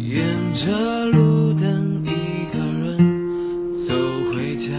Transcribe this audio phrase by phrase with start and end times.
[0.00, 3.94] 沿着路灯，一个人走
[4.32, 4.72] 回家，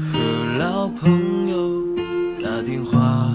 [0.00, 0.18] 和
[0.58, 1.84] 老朋友
[2.42, 3.30] 打电话。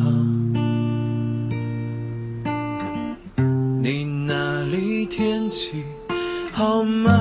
[3.81, 5.83] 你那里天气
[6.52, 7.11] 好吗？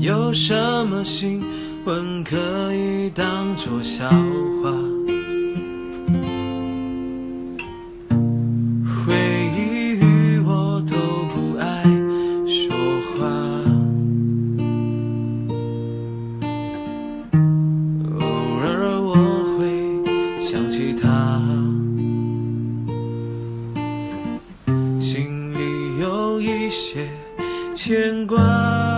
[0.00, 0.54] 有什
[0.86, 1.40] 么新
[1.88, 2.36] 闻可
[2.74, 4.70] 以当作笑话？
[9.06, 9.14] 回
[9.56, 10.94] 忆与我都
[11.32, 11.82] 不爱
[12.46, 12.76] 说
[13.08, 13.24] 话，
[18.20, 18.22] 偶
[18.60, 19.14] 尔我
[19.56, 19.58] 会
[20.42, 21.08] 想起他，
[25.00, 25.58] 心里
[26.02, 27.08] 有一些
[27.74, 28.97] 牵挂。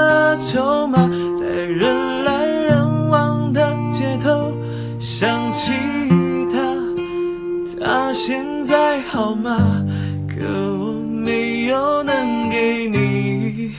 [7.83, 9.83] 他现在好吗？
[10.27, 13.71] 可我没有能给你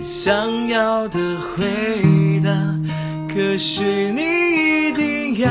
[0.00, 2.50] 想要的回答，
[3.32, 4.20] 可是你
[4.88, 5.48] 一定要